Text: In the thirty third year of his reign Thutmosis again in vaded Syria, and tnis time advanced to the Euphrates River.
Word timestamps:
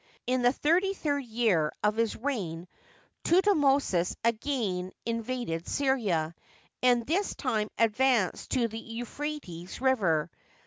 In 0.25 0.41
the 0.41 0.51
thirty 0.51 0.95
third 0.95 1.25
year 1.25 1.71
of 1.83 1.95
his 1.95 2.15
reign 2.15 2.67
Thutmosis 3.23 4.15
again 4.23 4.93
in 5.05 5.23
vaded 5.23 5.67
Syria, 5.67 6.33
and 6.81 7.05
tnis 7.05 7.37
time 7.37 7.69
advanced 7.77 8.49
to 8.53 8.67
the 8.67 8.79
Euphrates 8.79 9.79
River. 9.79 10.31